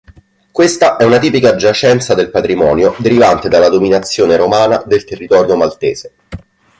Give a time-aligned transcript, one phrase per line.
[0.51, 6.15] Questa è una tipica giacenza del patrimonio derivante dalla dominazione romana del territorio maltese.